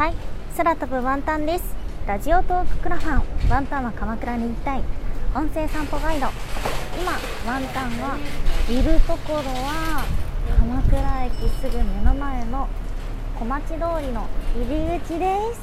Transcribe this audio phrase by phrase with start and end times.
[0.00, 0.14] はい。
[0.56, 1.76] 空飛ぶワンタンです。
[2.06, 3.50] ラジオトーククラファン。
[3.50, 4.82] ワンタンは鎌倉に行きたい。
[5.34, 6.28] 音声散歩ガイド。
[6.98, 7.12] 今
[7.52, 8.16] ワンタンは
[8.70, 10.02] いるところは
[10.58, 12.66] 鎌倉駅すぐ目の前の
[13.38, 14.26] 小町通りの
[14.56, 15.60] 入り口です。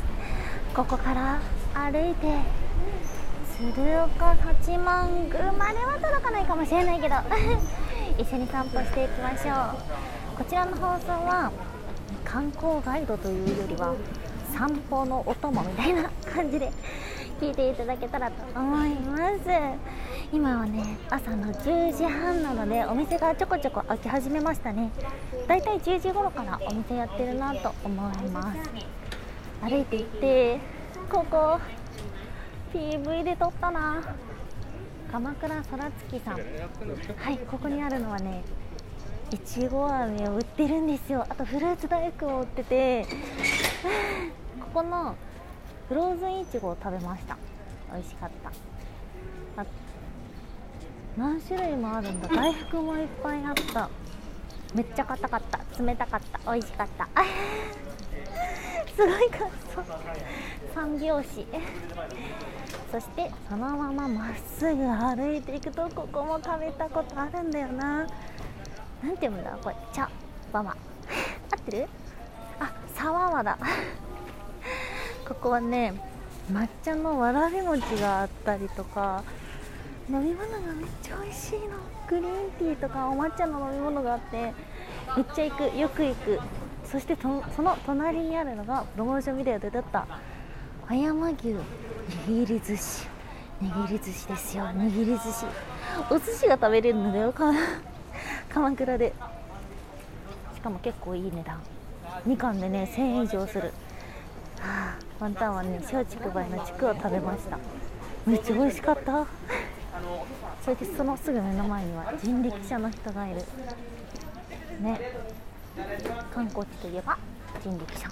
[0.71, 1.39] ここから
[1.73, 2.27] 歩いて
[3.57, 7.15] 鶴岡八幡宮までは届かないかもしれないけど。
[8.21, 9.73] 一緒に散歩していきましょ
[10.35, 10.37] う。
[10.37, 11.51] こちらの放送は
[12.23, 13.95] 観光ガイドというよりは
[14.53, 16.71] 散歩のお供みたいな感じで
[17.39, 19.33] 聞いていただけたらと思います。
[20.33, 24.91] 今はね朝の10時半なのでお店がちょこちょこ開き始めましたね。
[25.47, 28.59] だいたい10時頃からお店やってるなと思います。
[29.61, 30.59] 歩いて行って
[31.09, 31.59] ここ
[32.73, 34.03] PV で撮ったな。
[35.11, 36.33] 鎌倉空月さん。
[36.35, 36.39] は
[37.31, 38.43] いここにあるのはね
[39.31, 41.25] いちご飴を売ってるんですよ。
[41.29, 43.05] あとフルーツ大福を売ってて。
[44.73, 45.15] ここの
[45.89, 47.37] フローズンいちごを食べました。
[47.91, 49.61] 美味しかった。
[49.61, 49.65] あ
[51.17, 52.27] 何種類もあるんだ。
[52.27, 53.89] 大福もいっぱいあった。
[54.75, 55.59] めっちゃ硬かった。
[55.81, 56.51] 冷たかった。
[56.51, 57.07] 美味しかった。
[58.95, 59.83] すごい感想
[60.75, 61.47] 三拍子。
[62.91, 67.85] そしてそのまままっすぐ歩いていくとここも食べたことあるんだよな。
[67.97, 69.57] なんて読むんだ？
[69.63, 69.75] これ。
[69.93, 70.09] 茶。
[70.51, 70.71] バマ
[71.51, 71.87] 合ってる？
[72.59, 73.57] あ沢和だ。
[75.27, 75.93] ここはね
[76.49, 79.23] 抹茶のわらび餅があったりとか
[80.09, 81.75] 飲み物がめっちゃ美味しいの。
[82.09, 84.53] グリーンティーとかお抹茶の飲み物があって
[85.17, 85.77] めっちゃ行く。
[85.77, 86.39] よく行く。
[86.85, 90.07] そしてその隣にあるのがプロモーションビデオで撮った。
[90.85, 91.57] 葉山牛。
[92.25, 93.07] 握り寿司。
[93.61, 94.63] 握り寿司ですよ。
[94.63, 95.45] 握り寿司。
[96.09, 97.33] お寿司が食べれるのだよ。
[98.47, 99.13] 鎌倉で。
[100.55, 101.59] しかも結構いい値段。
[102.25, 103.73] 2貫でね1000円以上する。
[105.19, 107.57] ワンタンはね松竹梅の竹を食べました。
[108.25, 109.25] めっちゃ美味しかった。
[110.63, 113.37] それでそのすぐ目の前には人力車の人がいる。
[114.81, 114.99] ね。
[116.33, 117.17] 観光地といえば
[117.61, 118.09] 人力車。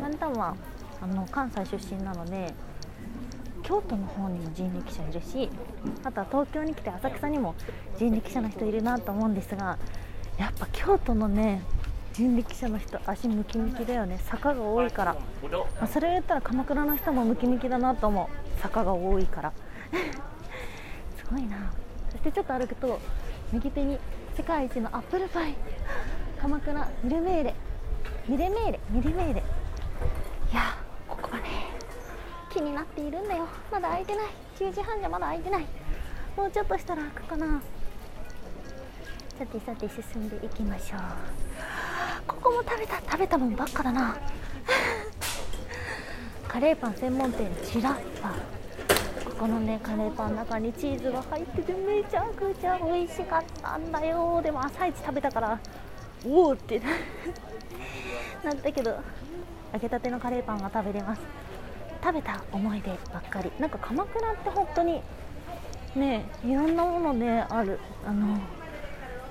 [0.00, 0.54] ワンタンは
[1.02, 2.52] あの関西出身なので
[3.62, 5.48] 京都の方にも人力車いるし
[6.04, 7.54] あとは東京に来て浅草にも
[7.98, 9.78] 人力車の人いるなと思うんですが
[10.38, 11.62] やっぱ京都のね
[12.12, 14.18] 人力車の人足ムキムキだよね。
[14.24, 15.20] 坂が多いから、ま
[15.82, 18.60] あ、それを言ったら鎌倉の人もムキムキだなと思う。
[18.60, 19.52] 坂が多いから。
[21.16, 21.72] すごいな。
[22.10, 22.98] そしてちょっと歩くと
[23.52, 23.98] 右手に
[24.36, 25.54] 世界一のアップルパイ。
[26.40, 27.54] 鎌倉ミルメーレ。
[28.26, 28.80] ミレメーレ。
[28.90, 29.42] ミレメーレ。
[30.52, 31.44] いやここはね
[32.50, 33.46] 気になっているんだよ。
[33.70, 34.26] まだ開いてない。
[34.58, 35.66] 10時半じゃまだ開いてない。
[36.36, 37.62] もうちょっとしたら開くかな。
[39.38, 41.00] さてさて進んでいきましょう。
[42.26, 44.16] ここも食べた食べたもんばっかだな。
[46.48, 48.30] カレーパン専門店チラッパ
[49.30, 54.40] ここのねカレーパンの中にチーズが入っててめちゃくちゃ美味しかったんだよ。
[54.42, 55.58] でも朝一食べたから
[56.26, 56.80] おおって
[58.42, 58.98] なった けど
[59.72, 61.20] 揚げたてのカレーパンが食べれます。
[62.02, 63.52] 食べた思い出ばっかり。
[63.58, 65.02] なんか鎌倉って本当に
[65.94, 67.78] ねいろんなものねある。
[68.06, 68.38] あの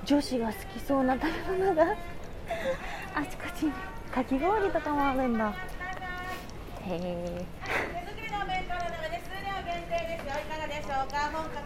[0.04, 1.96] 女子が好きそうな食べ物が
[3.14, 3.72] あちこちに
[4.12, 5.50] かき氷とかもあるんだ。
[5.50, 5.54] へ
[6.88, 7.44] え。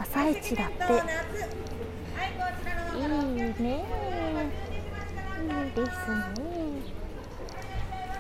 [0.00, 0.82] 朝一だって。
[2.96, 3.16] いいね。
[3.26, 3.84] いいですね。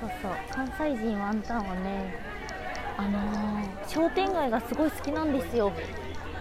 [0.00, 0.30] そうそう。
[0.50, 2.14] 関西人ワンタンはね
[2.96, 5.72] あのー、商店街がすごい好きなんですよ。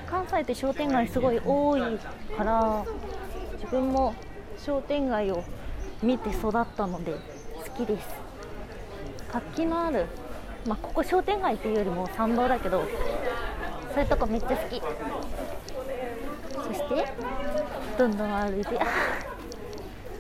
[0.05, 1.81] 関西って商店街すごい多い
[2.37, 2.85] から
[3.55, 4.13] 自分も
[4.57, 5.43] 商店街を
[6.03, 7.17] 見て育ったので好
[7.77, 8.07] きです。
[9.31, 10.05] 活気のある
[10.67, 12.85] まあ、ここ商店街っていうよりも参道だけど
[13.93, 14.81] そういうとこめっちゃ好き。
[16.55, 17.05] そして
[17.97, 18.79] どんどん歩いて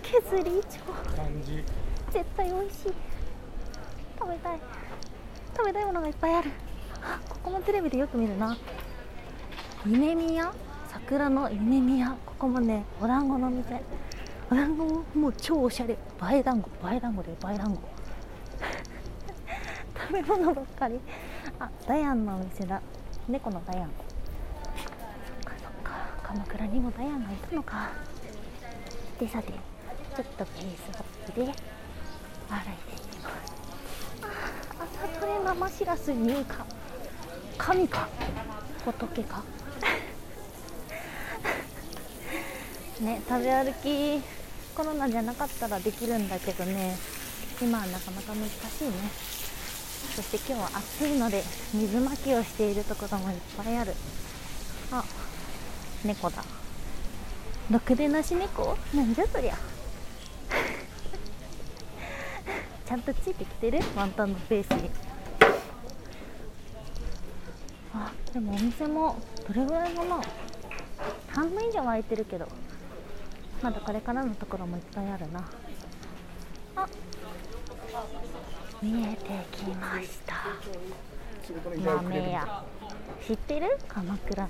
[0.01, 0.93] 削りいちご。
[2.11, 2.93] 絶対美味しい。
[4.19, 4.59] 食べたい。
[5.55, 6.51] 食べたいものがいっぱいある。
[7.29, 8.57] ここもテレビでよく見るな。
[9.85, 10.51] 夢宮？
[10.89, 12.15] 桜の夢宮。
[12.25, 13.81] ここもねお団子の店
[14.53, 14.85] お団子
[15.17, 15.95] もう超おしゃれ。
[15.95, 15.97] 映
[16.31, 17.81] え団子映え団子で映え団子。
[19.99, 20.99] 食べ物ばっかり。
[21.59, 22.79] あダヤンのお店だ。
[23.27, 23.89] 猫のダヤン。
[23.89, 23.93] そっ
[25.43, 25.91] かそっか。
[26.21, 27.89] 鎌倉にもダヤンがいたのか。
[29.19, 31.55] でさてちょっとペースアップで歩いてい
[33.07, 33.35] きます。
[34.21, 34.27] あ
[34.83, 36.45] 朝取れ生しらす入荷
[37.57, 38.07] 神か。
[38.85, 39.41] 仏か。
[43.01, 44.21] ね食べ歩き。
[44.75, 46.97] コロナじゃなかったらできるんだけどね。
[47.61, 48.91] 今はなかなか難しいね。
[50.15, 51.43] そして今日は暑いので
[51.73, 53.93] 水まきをしているところもいっぱいある。
[54.91, 55.03] あ
[56.03, 56.43] 猫だ。
[57.71, 58.75] ろくでなし猫？
[58.93, 59.55] なんじゃそりゃ。
[62.85, 63.79] ちゃんとついてきてる？
[63.95, 64.89] ワンタンのペースに。
[67.93, 69.17] あでもお店も
[69.47, 70.19] どれぐらいかな？
[71.29, 72.47] 半分以上空いてるけど。
[73.63, 75.39] まだこれからのところもいっぱいあるな。
[76.75, 76.85] あ
[78.81, 79.23] 見えて
[79.53, 80.35] きました。
[81.81, 82.65] 豆屋。
[83.25, 83.77] 知ってる？
[83.87, 84.43] 鎌倉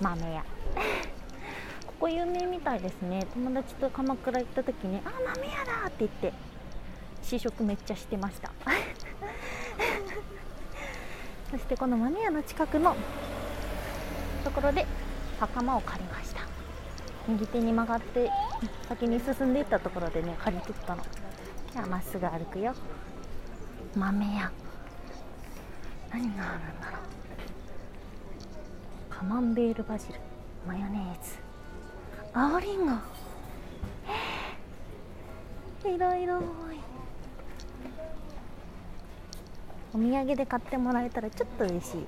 [0.00, 0.44] 豆屋。
[1.86, 3.24] ここ有名みたいですね。
[3.34, 6.32] 友達と鎌倉行った時に「あ豆屋だ!」って言って
[7.22, 8.50] 試食めっちゃしてました。
[11.52, 12.96] そしてこの豆屋の近くの
[14.42, 14.86] ところで
[15.38, 16.37] 袴を借りました。
[17.28, 18.30] 右手に曲がって
[18.88, 21.02] 先に進んでいったところでね借りてったの。
[21.72, 22.74] じゃあまっすぐ歩くよ。
[23.94, 24.50] 豆屋
[26.10, 27.00] 何があるんだろう。
[29.10, 30.14] カマンベールバジル。
[30.66, 31.36] マヨネーズ。
[32.32, 32.92] 青りんご
[35.84, 36.26] えいろい。
[36.26, 36.42] ろ
[39.94, 42.06] お土産で買ってもらえたらちょっと嬉しい。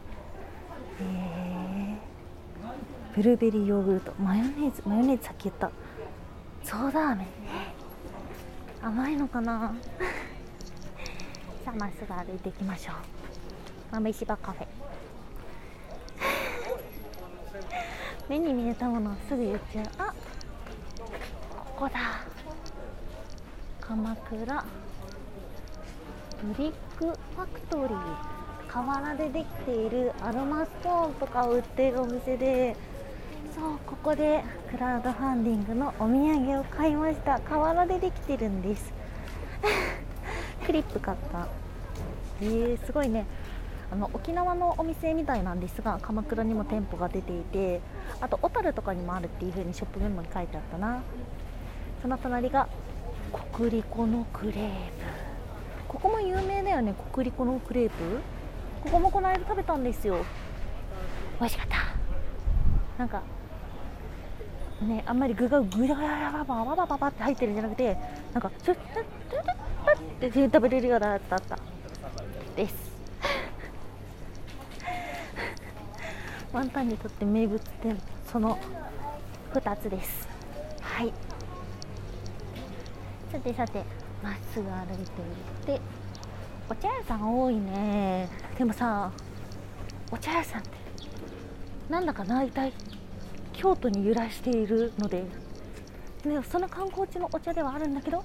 [1.01, 1.60] えー、
[3.15, 4.13] ブルーベリーヨーグルト。
[4.21, 5.71] マヨネーズマヨネーズさっき言った。
[6.63, 7.27] ソーダ飴
[8.83, 9.75] 甘いのかな？
[11.65, 12.95] さあまっすぐ歩いていきましょう。
[13.93, 14.67] 豆柴カフェ。
[18.31, 19.87] 目に見えたものすぐ言っちゃう。
[19.99, 20.15] あ
[21.59, 21.99] ここだ。
[23.81, 24.65] 鎌倉。
[26.43, 28.17] ブリックファクトリー。
[28.69, 32.77] 瓦でできているアロマストーンとかを売っているお店で。
[33.55, 37.41] そうここでクラウドファンディングのお土産を買いました。
[37.41, 38.93] 瓦でできてるんです。
[40.65, 41.49] クリップ買った。
[42.43, 43.27] えー、すごいね。
[43.93, 47.81] あの沖縄のお店みたいなんですが鎌倉にも店舗が出ていて
[48.21, 51.03] あと小樽とかにもあるっていう風にショップメモに書いてあったな。
[52.01, 52.69] その隣が
[53.57, 54.61] 国立のクレープ。
[55.89, 58.21] ここも有名だよね国立のクレープ。
[58.85, 60.19] ここもこの間食べたんですよ。
[61.41, 61.90] 美味しかった。
[63.01, 63.23] なんか
[64.83, 67.97] ねあんまり具がぐららばばばばばばって入ってるんじゃなくて
[68.35, 71.59] なんかちょっとって食べれるようなやつだった
[72.57, 72.75] です
[76.53, 77.99] ワンタンにとって名物店
[78.31, 78.59] その
[79.55, 80.29] 2つです
[80.83, 81.15] はい
[83.33, 83.83] さてさて
[84.23, 84.97] まっすぐ歩い
[85.65, 85.81] ていって
[86.69, 89.11] お茶屋さん多いねでもさ
[90.13, 90.80] お茶屋さんって
[91.91, 92.73] なんだか大体
[93.53, 95.25] 京都に揺らしているので、
[96.25, 98.25] ね、その観光地のお茶ではあるんだけど。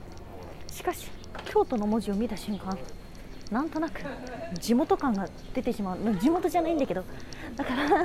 [0.72, 1.10] しかし
[1.46, 2.78] 京都の文字を見た瞬間
[3.50, 4.02] なんとなく
[4.60, 5.98] 地元感が出てしまう。
[6.18, 7.04] 地元じゃないんだけど。
[7.56, 7.86] だから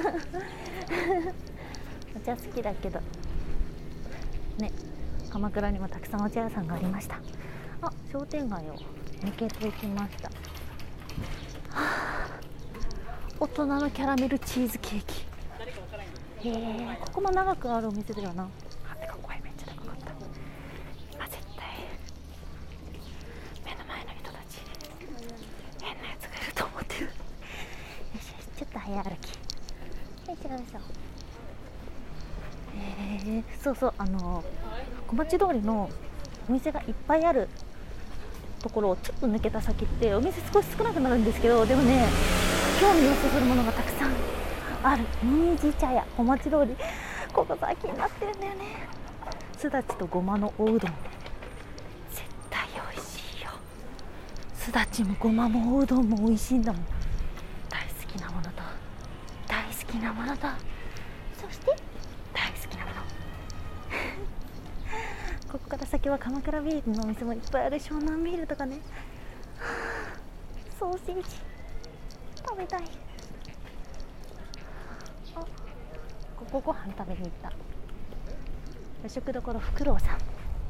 [2.17, 3.01] お茶好きだけど。
[4.59, 4.71] ね
[5.31, 7.21] 鎌倉にもたくさんお茶屋さんがありました。
[7.83, 8.75] あ商店街を
[9.23, 10.33] 抜けていきました、は
[11.75, 12.41] あ、
[13.39, 15.30] 大人のキャラメルチーズケーキ。
[16.43, 18.49] へえここも長くあるお店だよな。
[18.91, 20.13] あてか声めっちゃ高かった。
[21.15, 21.67] 今絶対
[23.65, 24.63] 目の前の人たち
[25.83, 27.05] 変なやつがいると思ってる。
[27.05, 27.13] よし
[28.15, 29.11] よしちょっと早歩き。
[29.11, 30.79] よいしょよいしょ
[32.77, 34.43] へえそうそうあの
[35.09, 35.91] 小町通りの
[36.49, 37.49] お店がいっぱいある
[38.63, 42.07] ところをちょっと抜けた先ってお店少し少なくなるんですけどでもね
[42.81, 44.13] 興味をそそるものがたくさん
[44.83, 45.05] ある。
[45.23, 46.77] 新地茶屋小町通り。
[47.33, 48.89] ここ最近なってるんだよね。
[49.57, 50.79] すだちとごまのおうどん。
[50.79, 50.93] 絶
[52.49, 53.51] 対美味しいよ。
[54.55, 56.83] すだちもごまもおうどんも美味しいんだもん。
[57.69, 58.51] 大好きなものと
[59.47, 60.47] 大好きなものと。
[61.37, 61.67] そして
[62.33, 63.01] 大好きなもの。
[65.53, 67.77] ここから先は鎌倉ビールのお店もいっぱいある。
[67.77, 68.79] 湘南ビールとかね。
[70.79, 71.51] ソーセージ。
[72.47, 72.83] 食べたい
[75.37, 75.41] あ
[76.51, 77.53] こご飯食べに行った。
[79.05, 80.19] 和食どころフクロウさん。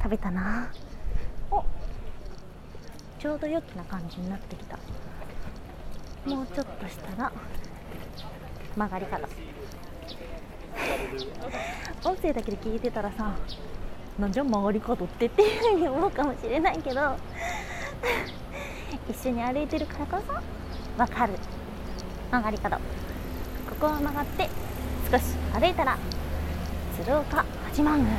[0.02, 0.70] 食べたな。
[1.50, 1.64] お。
[3.18, 4.76] ちょうど良きな感じになってきた。
[6.26, 7.32] もうちょっとしたら。
[8.76, 9.26] 曲がり方
[12.08, 13.34] 音声だけで聞いてたらさ
[14.18, 17.16] なんじゃ曲がり角ってっていうふうに思うかもしれないけど。
[19.08, 20.34] 一緒に歩いてるからこそ
[21.04, 21.32] 分かる。
[22.30, 22.76] 曲がり角。
[22.76, 22.82] こ
[23.80, 24.48] こを曲がって
[25.10, 25.98] 少し歩いたら
[26.96, 28.16] 鶴岡八幡宮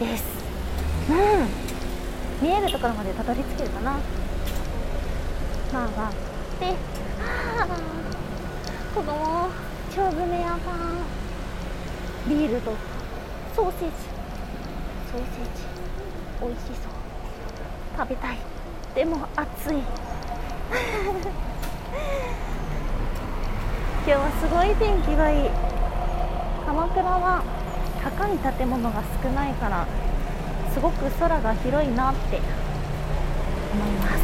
[0.00, 0.24] です。
[1.08, 2.44] うん。
[2.44, 3.92] 見えるところまでたどり着けるかな。
[5.72, 6.12] まあまあ。
[6.58, 6.74] で
[7.20, 7.68] あ
[8.92, 9.48] 子供
[9.94, 10.58] 超詰屋さん
[12.28, 12.72] ビールと
[13.54, 13.94] ソーセージ。
[15.12, 15.62] ソーセージ。
[16.40, 16.92] 美味しそう。
[17.96, 18.38] 食べたい。
[18.96, 19.76] でも暑い。
[24.04, 25.71] 今日はすごい天気がいい。
[26.72, 27.44] 鎌倉は
[28.02, 29.86] 高い建物が少ないから
[30.72, 32.40] すごく空が広いなって
[33.76, 34.22] 思います。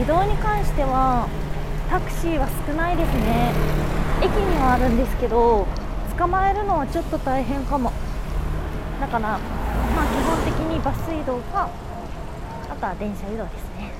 [0.00, 1.26] 移動に関しては
[1.90, 3.50] タクシーは少ないですね。
[4.22, 5.66] 駅にはあるんですけど
[6.16, 7.90] 捕まえるのはちょっと大変かも。
[9.00, 9.40] だからまあ
[10.06, 11.68] 基本的にバス移動か
[12.70, 13.90] あとは電車移動ですね。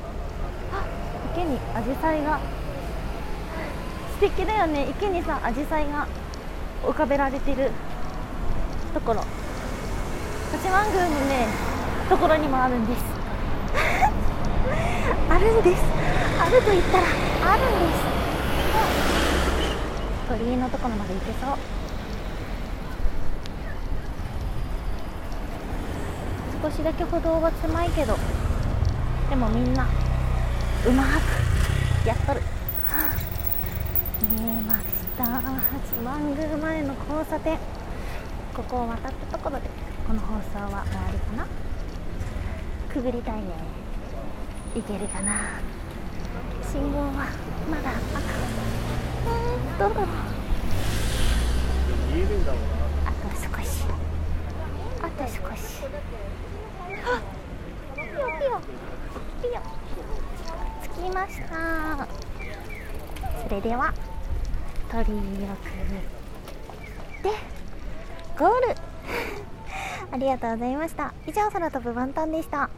[0.70, 0.86] あ
[1.34, 2.38] 池にアジサイが。
[4.14, 4.86] 素敵だよね。
[4.88, 6.06] 池にさアジサイが。
[6.84, 7.70] 浮かべられてる
[8.94, 9.22] ところ。
[10.52, 11.46] 八幡宮のね
[12.08, 13.04] ところにもあるんです。
[15.30, 15.82] あるんです。
[16.40, 17.04] あると言ったら
[17.52, 18.00] あるんです。
[20.28, 21.56] 鳥居のところまで行けそう。
[26.62, 28.18] 少しだけ歩道は狭いけど
[29.30, 29.86] でもみんな
[30.86, 31.06] うまく
[32.06, 32.42] やっとる。
[34.30, 34.99] 見えます。
[35.20, 35.42] した八
[36.02, 37.58] 幡宮前の交差点。
[38.54, 39.68] ここを渡ったところで
[40.06, 41.46] この放送は終わりかな。
[42.92, 43.42] くぐりたいね。
[44.74, 45.60] いけるかな。
[46.72, 47.12] 信号は
[47.70, 48.00] まだ赤。
[49.26, 50.08] えー、どうだろう
[53.04, 53.84] あと少し。
[55.02, 55.84] あと少し。
[57.04, 57.20] あ
[57.94, 58.60] ピヨピヨ。
[59.42, 59.60] ピヨ。
[60.82, 62.08] 着きました。
[63.42, 63.92] それでは。
[64.90, 65.20] 取り送
[67.22, 67.30] で
[68.36, 68.74] ゴール。
[70.10, 71.14] ありがとうございました。
[71.28, 72.68] 以上空飛ぶワンタンでした。